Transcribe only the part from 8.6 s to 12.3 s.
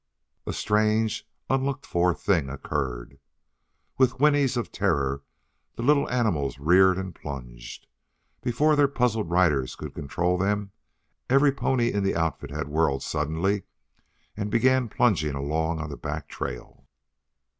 their puzzled riders could control them every pony in the